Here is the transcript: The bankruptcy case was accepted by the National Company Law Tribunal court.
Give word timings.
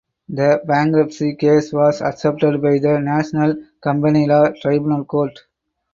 The 0.29 0.63
bankruptcy 0.65 1.35
case 1.35 1.71
was 1.71 2.01
accepted 2.01 2.59
by 2.59 2.79
the 2.79 2.97
National 2.99 3.55
Company 3.83 4.25
Law 4.25 4.47
Tribunal 4.59 5.05
court. 5.05 5.37